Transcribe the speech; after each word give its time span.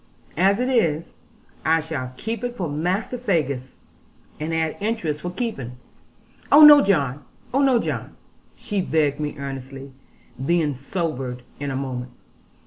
As 0.39 0.59
it 0.59 0.67
is, 0.67 1.13
I 1.63 1.79
shall 1.79 2.15
keep 2.17 2.43
it 2.43 2.55
for 2.55 2.67
Master 2.67 3.19
Faggus, 3.19 3.75
and 4.39 4.51
add 4.51 4.75
interest 4.79 5.21
for 5.21 5.29
keeping.' 5.29 5.73
'Oh 6.51 6.63
no, 6.65 6.81
John; 6.81 7.23
oh 7.53 7.61
no, 7.61 7.77
John,' 7.77 8.15
she 8.55 8.81
begged 8.81 9.19
me 9.19 9.35
earnestly, 9.37 9.93
being 10.43 10.73
sobered 10.73 11.43
in 11.59 11.69
a 11.69 11.75
moment. 11.75 12.09